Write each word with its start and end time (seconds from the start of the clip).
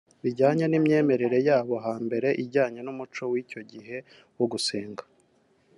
bijyanye 0.23 0.65
n’imyemerere 0.67 1.37
y’abo 1.47 1.75
hambere 1.85 2.29
ijyanye 2.43 2.79
n’umuco 2.83 3.21
w’icyo 3.31 3.61
gihe 3.71 3.97
wo 4.37 4.45
gusenga 4.51 5.03